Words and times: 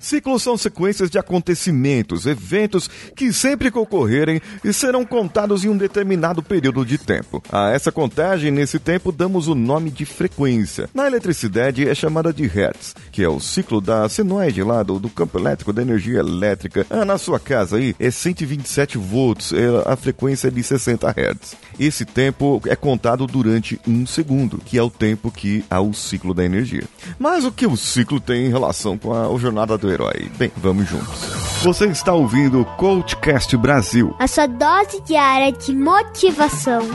Ciclos 0.00 0.42
são 0.42 0.56
sequências 0.56 1.10
de 1.10 1.18
acontecimentos, 1.18 2.26
eventos 2.26 2.88
que 3.14 3.32
sempre 3.32 3.70
que 3.70 3.78
ocorrerem 3.78 4.40
e 4.64 4.72
serão 4.72 5.04
contados 5.04 5.64
em 5.64 5.68
um 5.68 5.76
determinado 5.76 6.42
período 6.42 6.84
de 6.84 6.96
tempo. 6.96 7.42
A 7.52 7.70
essa 7.70 7.92
contagem, 7.92 8.50
nesse 8.50 8.78
tempo, 8.78 9.12
damos 9.12 9.46
o 9.46 9.54
nome 9.54 9.90
de 9.90 10.04
frequência. 10.04 10.88
Na 10.94 11.06
eletricidade 11.06 11.86
é 11.86 11.94
chamada 11.94 12.32
de 12.32 12.46
Hertz, 12.46 12.94
que 13.12 13.22
é 13.22 13.28
o 13.28 13.38
ciclo 13.38 13.80
da 13.80 14.08
senoide 14.08 14.62
lá 14.62 14.82
do, 14.82 14.98
do 14.98 15.10
campo 15.10 15.38
elétrico, 15.38 15.72
da 15.72 15.82
energia 15.82 16.20
elétrica. 16.20 16.86
Ah, 16.88 17.04
na 17.04 17.18
sua 17.18 17.38
casa 17.38 17.76
aí 17.76 17.94
é 18.00 18.10
127 18.10 18.96
volts, 18.96 19.52
é 19.52 19.66
a 19.84 19.96
frequência 19.96 20.48
é 20.48 20.50
de 20.50 20.62
60 20.62 21.08
Hz. 21.08 21.56
Esse 21.78 22.04
tempo 22.04 22.60
é 22.66 22.76
contado 22.76 23.26
durante 23.26 23.80
um 23.86 24.06
segundo, 24.06 24.58
que 24.58 24.78
é 24.78 24.82
o 24.82 24.90
tempo 24.90 25.30
que 25.30 25.64
há 25.70 25.80
o 25.80 25.92
ciclo 25.92 26.32
da 26.32 26.44
energia. 26.44 26.84
Mas 27.18 27.44
o 27.44 27.52
que 27.52 27.66
o 27.66 27.76
ciclo 27.76 28.20
tem 28.20 28.46
em 28.46 28.50
relação 28.50 28.96
com 28.96 29.12
a, 29.12 29.26
a 29.26 29.38
jornada 29.38 29.76
do 29.76 29.89
herói? 29.90 30.30
Bem, 30.36 30.50
vamos 30.56 30.88
juntos. 30.88 31.40
Você 31.62 31.86
está 31.86 32.12
ouvindo 32.12 32.60
o 32.60 32.64
Coachcast 32.64 33.56
Brasil. 33.56 34.14
A 34.18 34.26
sua 34.26 34.46
dose 34.46 35.00
diária 35.02 35.52
de 35.52 35.74
motivação. 35.74 36.88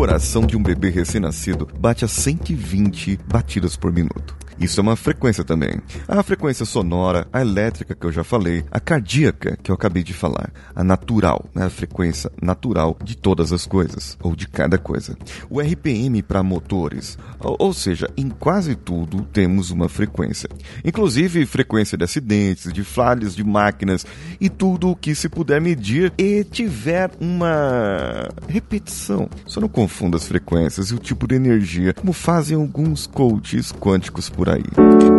Coração 0.00 0.46
de 0.46 0.56
um 0.56 0.62
bebê 0.62 0.88
recém-nascido 0.88 1.68
bate 1.78 2.06
a 2.06 2.08
120 2.08 3.18
batidas 3.26 3.76
por 3.76 3.92
minuto. 3.92 4.34
Isso 4.60 4.78
é 4.78 4.82
uma 4.82 4.94
frequência 4.94 5.42
também. 5.42 5.80
A 6.06 6.22
frequência 6.22 6.66
sonora, 6.66 7.26
a 7.32 7.40
elétrica 7.40 7.94
que 7.94 8.04
eu 8.04 8.12
já 8.12 8.22
falei, 8.22 8.62
a 8.70 8.78
cardíaca 8.78 9.56
que 9.62 9.70
eu 9.70 9.74
acabei 9.74 10.02
de 10.02 10.12
falar, 10.12 10.52
a 10.76 10.84
natural, 10.84 11.46
né? 11.54 11.64
a 11.64 11.70
frequência 11.70 12.30
natural 12.42 12.98
de 13.02 13.16
todas 13.16 13.54
as 13.54 13.64
coisas, 13.64 14.18
ou 14.20 14.36
de 14.36 14.46
cada 14.46 14.76
coisa. 14.76 15.16
O 15.48 15.60
RPM 15.60 16.22
para 16.22 16.42
motores, 16.42 17.18
ou, 17.38 17.72
seja, 17.72 18.06
em 18.18 18.28
quase 18.28 18.74
tudo 18.74 19.22
temos 19.32 19.70
uma 19.70 19.88
frequência. 19.88 20.50
Inclusive 20.84 21.46
frequência 21.46 21.96
de 21.96 22.04
acidentes, 22.04 22.70
de 22.70 22.84
falhas 22.84 23.34
de 23.34 23.42
máquinas 23.42 24.04
e 24.38 24.50
tudo 24.50 24.90
o 24.90 24.96
que 24.96 25.14
se 25.14 25.30
puder 25.30 25.58
medir 25.58 26.12
e 26.18 26.44
tiver 26.44 27.10
uma 27.18 28.28
repetição. 28.46 29.26
Só 29.46 29.58
não 29.58 29.68
confunda 29.68 30.18
as 30.18 30.28
frequências 30.28 30.88
e 30.90 30.94
o 30.94 30.98
tipo 30.98 31.26
de 31.26 31.34
energia, 31.34 31.94
como 31.94 32.12
fazem 32.12 32.56
alguns 32.56 33.06
coaches 33.06 33.72
quânticos 33.72 34.28
por 34.28 34.49
aí. 34.52 35.10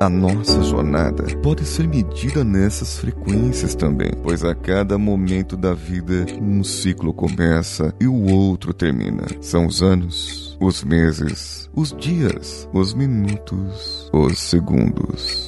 A 0.00 0.10
nossa 0.10 0.62
jornada 0.62 1.24
pode 1.42 1.66
ser 1.66 1.86
medida 1.86 2.42
nessas 2.42 2.96
frequências 2.96 3.74
também, 3.74 4.10
pois 4.22 4.42
a 4.42 4.54
cada 4.54 4.96
momento 4.96 5.54
da 5.54 5.74
vida 5.74 6.24
um 6.40 6.64
ciclo 6.64 7.12
começa 7.12 7.92
e 8.00 8.06
o 8.06 8.32
outro 8.32 8.72
termina. 8.72 9.26
São 9.42 9.66
os 9.66 9.82
anos, 9.82 10.56
os 10.60 10.82
meses, 10.82 11.68
os 11.74 11.92
dias, 11.92 12.66
os 12.72 12.94
minutos, 12.94 14.08
os 14.10 14.38
segundos. 14.38 15.47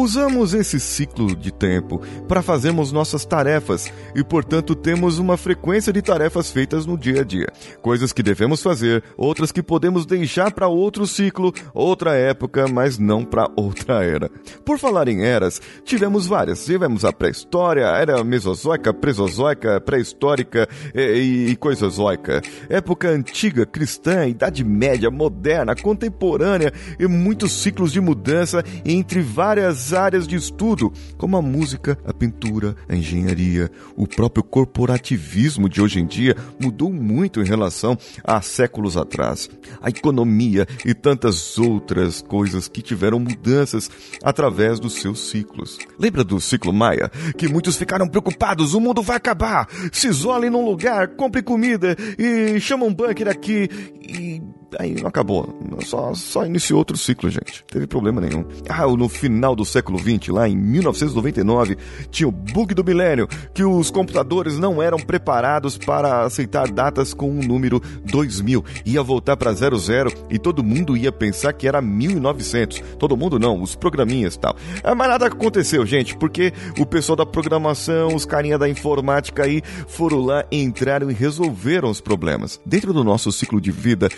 Usamos 0.00 0.54
esse 0.54 0.78
ciclo 0.78 1.34
de 1.34 1.50
tempo 1.50 2.00
para 2.28 2.40
fazermos 2.40 2.92
nossas 2.92 3.24
tarefas 3.24 3.92
e, 4.14 4.22
portanto, 4.22 4.76
temos 4.76 5.18
uma 5.18 5.36
frequência 5.36 5.92
de 5.92 6.00
tarefas 6.00 6.52
feitas 6.52 6.86
no 6.86 6.96
dia 6.96 7.22
a 7.22 7.24
dia. 7.24 7.48
Coisas 7.82 8.12
que 8.12 8.22
devemos 8.22 8.62
fazer, 8.62 9.02
outras 9.16 9.50
que 9.50 9.60
podemos 9.60 10.06
deixar 10.06 10.52
para 10.52 10.68
outro 10.68 11.04
ciclo, 11.04 11.52
outra 11.74 12.14
época, 12.14 12.68
mas 12.68 12.96
não 12.96 13.24
para 13.24 13.50
outra 13.56 14.04
era. 14.04 14.30
Por 14.64 14.78
falar 14.78 15.08
em 15.08 15.24
eras, 15.24 15.60
tivemos 15.84 16.28
várias. 16.28 16.64
Tivemos 16.64 17.04
a 17.04 17.12
pré-história, 17.12 17.90
a 17.90 17.98
era 17.98 18.22
mesozoica, 18.22 18.94
presozoica, 18.94 19.80
pré-histórica 19.80 20.68
e, 20.94 21.48
e 21.50 21.56
coisozoica. 21.56 22.40
Época 22.68 23.08
antiga, 23.08 23.66
cristã, 23.66 24.28
idade 24.28 24.62
média, 24.62 25.10
moderna, 25.10 25.74
contemporânea 25.74 26.72
e 27.00 27.08
muitos 27.08 27.50
ciclos 27.50 27.90
de 27.90 28.00
mudança 28.00 28.62
entre 28.84 29.20
várias 29.20 29.87
áreas 29.92 30.26
de 30.26 30.36
estudo, 30.36 30.92
como 31.16 31.36
a 31.36 31.42
música, 31.42 31.98
a 32.04 32.12
pintura, 32.12 32.76
a 32.88 32.94
engenharia, 32.94 33.70
o 33.96 34.06
próprio 34.06 34.42
corporativismo 34.42 35.68
de 35.68 35.80
hoje 35.80 36.00
em 36.00 36.06
dia 36.06 36.36
mudou 36.60 36.92
muito 36.92 37.40
em 37.40 37.44
relação 37.44 37.96
a 38.24 38.40
séculos 38.40 38.96
atrás. 38.96 39.48
A 39.80 39.88
economia 39.88 40.66
e 40.84 40.94
tantas 40.94 41.58
outras 41.58 42.22
coisas 42.22 42.68
que 42.68 42.82
tiveram 42.82 43.18
mudanças 43.18 43.90
através 44.22 44.80
dos 44.80 44.94
seus 44.94 45.30
ciclos. 45.30 45.78
Lembra 45.98 46.24
do 46.24 46.40
ciclo 46.40 46.72
Maia? 46.72 47.10
Que 47.36 47.48
muitos 47.48 47.76
ficaram 47.76 48.08
preocupados, 48.08 48.74
o 48.74 48.80
mundo 48.80 49.02
vai 49.02 49.16
acabar. 49.16 49.68
Se 49.92 50.08
isolem 50.08 50.50
num 50.50 50.64
lugar, 50.64 51.08
compre 51.08 51.42
comida 51.42 51.96
e 52.18 52.60
chama 52.60 52.84
um 52.84 52.94
bunker 52.94 53.28
aqui 53.28 53.68
e 54.02 54.42
aí 54.78 54.94
não 54.94 55.08
acabou. 55.08 55.48
Só, 55.84 56.12
só 56.14 56.44
iniciou 56.44 56.78
outro 56.78 56.96
ciclo, 56.96 57.30
gente. 57.30 57.62
Não 57.62 57.68
teve 57.68 57.86
problema 57.86 58.20
nenhum. 58.20 58.44
Ah, 58.68 58.86
no 58.86 59.08
final 59.08 59.54
do 59.54 59.64
século 59.64 59.98
XX, 59.98 60.28
lá 60.28 60.48
em 60.48 60.56
1999, 60.56 61.76
tinha 62.10 62.28
o 62.28 62.32
bug 62.32 62.74
do 62.74 62.84
milênio, 62.84 63.28
que 63.54 63.64
os 63.64 63.90
computadores 63.90 64.58
não 64.58 64.82
eram 64.82 64.98
preparados 64.98 65.78
para 65.78 66.22
aceitar 66.22 66.70
datas 66.70 67.14
com 67.14 67.30
o 67.30 67.42
número 67.42 67.80
2000. 68.04 68.64
Ia 68.84 69.02
voltar 69.02 69.36
para 69.36 69.52
00 69.52 70.12
e 70.30 70.38
todo 70.38 70.64
mundo 70.64 70.96
ia 70.96 71.12
pensar 71.12 71.52
que 71.52 71.68
era 71.68 71.80
1900. 71.80 72.82
Todo 72.98 73.16
mundo 73.16 73.38
não, 73.38 73.62
os 73.62 73.74
programinhas 73.74 74.34
e 74.34 74.38
tal. 74.38 74.56
Ah, 74.82 74.94
mas 74.94 75.08
nada 75.08 75.26
aconteceu, 75.26 75.86
gente, 75.86 76.16
porque 76.16 76.52
o 76.78 76.86
pessoal 76.86 77.16
da 77.16 77.26
programação, 77.26 78.14
os 78.14 78.24
carinha 78.24 78.58
da 78.58 78.68
informática 78.68 79.44
aí, 79.44 79.62
foram 79.86 80.24
lá, 80.24 80.44
entraram 80.50 81.10
e 81.10 81.14
resolveram 81.14 81.90
os 81.90 82.00
problemas. 82.00 82.60
Dentro 82.64 82.92
do 82.92 83.04
nosso 83.04 83.30
ciclo 83.32 83.60
de 83.60 83.70
vida, 83.70 84.08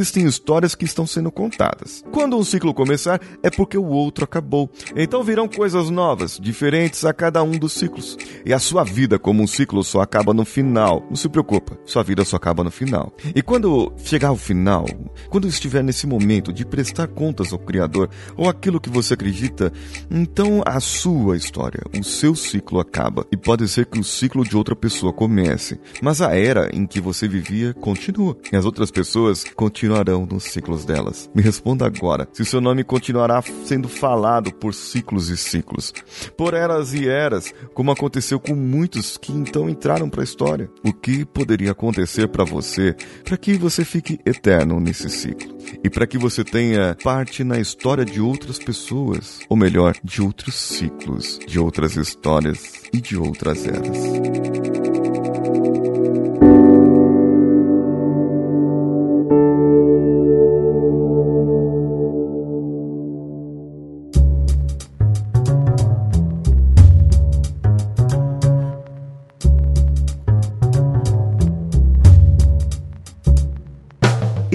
existem 0.00 0.26
histórias 0.26 0.74
que 0.74 0.84
estão 0.84 1.06
sendo 1.06 1.30
contadas. 1.30 2.02
Quando 2.10 2.36
um 2.36 2.42
ciclo 2.42 2.72
começar, 2.72 3.20
é 3.42 3.50
porque 3.50 3.76
o 3.76 3.84
outro 3.84 4.24
acabou. 4.24 4.70
Então 4.96 5.22
virão 5.22 5.46
coisas 5.46 5.90
novas, 5.90 6.38
diferentes 6.40 7.04
a 7.04 7.12
cada 7.12 7.42
um 7.42 7.52
dos 7.52 7.72
ciclos. 7.72 8.16
E 8.44 8.52
a 8.52 8.58
sua 8.58 8.82
vida 8.82 9.18
como 9.18 9.42
um 9.42 9.46
ciclo 9.46 9.84
só 9.84 10.00
acaba 10.00 10.32
no 10.32 10.44
final. 10.44 11.04
Não 11.08 11.16
se 11.16 11.28
preocupa, 11.28 11.78
sua 11.84 12.02
vida 12.02 12.24
só 12.24 12.36
acaba 12.36 12.64
no 12.64 12.70
final. 12.70 13.12
E 13.34 13.42
quando 13.42 13.92
chegar 13.98 14.28
ao 14.28 14.36
final, 14.36 14.86
quando 15.28 15.46
estiver 15.46 15.84
nesse 15.84 16.06
momento 16.06 16.52
de 16.52 16.64
prestar 16.64 17.08
contas 17.08 17.52
ao 17.52 17.58
Criador 17.58 18.08
ou 18.36 18.48
aquilo 18.48 18.80
que 18.80 18.90
você 18.90 19.14
acredita, 19.14 19.72
então 20.10 20.62
a 20.64 20.80
sua 20.80 21.36
história, 21.36 21.82
o 21.98 22.02
seu 22.02 22.34
ciclo 22.34 22.80
acaba. 22.80 23.26
E 23.30 23.36
pode 23.36 23.68
ser 23.68 23.86
que 23.86 24.00
o 24.00 24.04
ciclo 24.04 24.44
de 24.44 24.56
outra 24.56 24.74
pessoa 24.74 25.12
comece, 25.12 25.78
mas 26.00 26.22
a 26.22 26.34
era 26.34 26.70
em 26.74 26.86
que 26.86 27.00
você 27.00 27.28
vivia 27.28 27.74
continua. 27.74 28.36
E 28.50 28.56
as 28.56 28.64
outras 28.64 28.90
pessoas 28.90 29.44
continuarão 29.90 30.24
nos 30.24 30.44
ciclos 30.44 30.84
delas. 30.84 31.28
Me 31.34 31.42
responda 31.42 31.84
agora, 31.84 32.28
se 32.32 32.44
seu 32.44 32.60
nome 32.60 32.84
continuará 32.84 33.42
sendo 33.64 33.88
falado 33.88 34.52
por 34.54 34.72
ciclos 34.72 35.28
e 35.28 35.36
ciclos, 35.36 35.92
por 36.36 36.54
eras 36.54 36.94
e 36.94 37.08
eras, 37.08 37.52
como 37.74 37.90
aconteceu 37.90 38.38
com 38.38 38.54
muitos 38.54 39.16
que 39.16 39.32
então 39.32 39.68
entraram 39.68 40.08
para 40.08 40.20
a 40.20 40.24
história. 40.24 40.70
O 40.84 40.92
que 40.92 41.24
poderia 41.24 41.72
acontecer 41.72 42.28
para 42.28 42.44
você 42.44 42.94
para 43.24 43.36
que 43.36 43.54
você 43.54 43.84
fique 43.84 44.20
eterno 44.24 44.78
nesse 44.78 45.10
ciclo 45.10 45.56
e 45.82 45.90
para 45.90 46.06
que 46.06 46.18
você 46.18 46.44
tenha 46.44 46.96
parte 47.02 47.42
na 47.42 47.58
história 47.58 48.04
de 48.04 48.20
outras 48.20 48.58
pessoas, 48.58 49.40
ou 49.48 49.56
melhor, 49.56 49.96
de 50.04 50.22
outros 50.22 50.54
ciclos, 50.54 51.38
de 51.46 51.58
outras 51.58 51.96
histórias 51.96 52.82
e 52.92 53.00
de 53.00 53.16
outras 53.16 53.66
eras. 53.66 54.79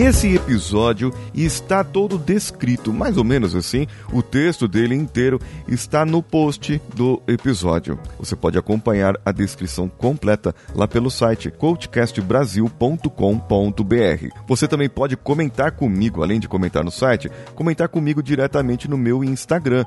Esse 0.06 0.36
episódio 0.36 1.12
está 1.34 1.84
todo 1.84 2.19
descrito, 2.19 2.94
mais 2.94 3.18
ou 3.18 3.24
menos 3.24 3.56
assim, 3.56 3.88
o 4.13 4.22
texto 4.22 4.68
dele 4.68 4.94
inteiro 4.94 5.42
está 5.68 6.06
no 6.06 6.22
post 6.22 6.80
do 6.94 7.19
episódio. 7.28 7.98
Você 8.19 8.36
pode 8.36 8.56
acompanhar 8.56 9.16
a 9.25 9.31
descrição 9.31 9.90
completa 9.90 10.54
lá 10.75 10.88
pelo 10.88 11.10
site 11.10 11.50
coachcastbrasil.com.br. 11.50 14.30
Você 14.48 14.68
também 14.68 14.88
pode 14.88 15.18
comentar 15.18 15.72
comigo, 15.72 16.22
além 16.22 16.40
de 16.40 16.48
comentar 16.48 16.84
no 16.84 16.92
site, 16.92 17.31
comentar 17.56 17.90
comigo 17.90 18.22
diretamente 18.22 18.88
no 18.88 19.00
meu 19.00 19.24
Instagram, 19.24 19.86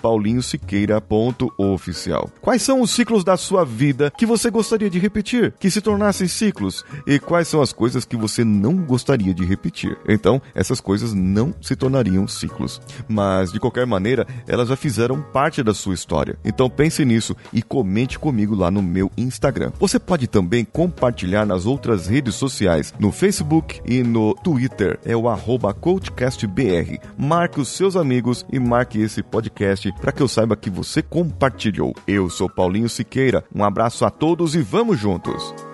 paulinhosiqueira.oficial. 0.00 2.30
Quais 2.40 2.62
são 2.62 2.80
os 2.80 2.92
ciclos 2.92 3.22
da 3.22 3.36
sua 3.36 3.62
vida 3.62 4.10
que 4.16 4.24
você 4.24 4.50
gostaria 4.50 4.88
de 4.88 4.98
repetir, 4.98 5.52
que 5.60 5.70
se 5.70 5.82
tornassem 5.82 6.26
ciclos? 6.26 6.82
E 7.06 7.18
quais 7.18 7.46
são 7.46 7.60
as 7.60 7.74
coisas 7.74 8.06
que 8.06 8.16
você 8.16 8.42
não 8.42 8.76
gostaria 8.76 9.33
de 9.34 9.44
repetir? 9.44 9.96
Então, 10.08 10.40
essas 10.54 10.80
coisas 10.80 11.12
não 11.12 11.54
se 11.60 11.76
tornariam 11.76 12.26
ciclos. 12.26 12.80
Mas, 13.08 13.52
de 13.52 13.60
qualquer 13.60 13.86
maneira, 13.86 14.26
elas 14.46 14.68
já 14.68 14.76
fizeram 14.76 15.20
parte 15.20 15.62
da 15.62 15.74
sua 15.74 15.94
história. 15.94 16.38
Então, 16.44 16.70
pense 16.70 17.04
nisso 17.04 17.36
e 17.52 17.62
comente 17.62 18.18
comigo 18.18 18.54
lá 18.54 18.70
no 18.70 18.82
meu 18.82 19.10
Instagram. 19.16 19.72
Você 19.78 19.98
pode 19.98 20.26
também 20.26 20.64
compartilhar 20.64 21.44
nas 21.44 21.66
outras 21.66 22.06
redes 22.06 22.34
sociais, 22.34 22.94
no 22.98 23.10
Facebook 23.10 23.80
e 23.84 24.02
no 24.02 24.34
Twitter. 24.34 24.98
É 25.04 25.16
o 25.16 25.28
arroba 25.28 25.74
CoachCastBR. 25.74 27.00
Marque 27.18 27.60
os 27.60 27.68
seus 27.68 27.96
amigos 27.96 28.46
e 28.52 28.58
marque 28.58 29.00
esse 29.00 29.22
podcast 29.22 29.92
para 30.00 30.12
que 30.12 30.22
eu 30.22 30.28
saiba 30.28 30.56
que 30.56 30.70
você 30.70 31.02
compartilhou. 31.02 31.94
Eu 32.06 32.30
sou 32.30 32.48
Paulinho 32.48 32.88
Siqueira. 32.88 33.44
Um 33.54 33.64
abraço 33.64 34.04
a 34.04 34.10
todos 34.10 34.54
e 34.54 34.62
vamos 34.62 34.98
juntos! 34.98 35.73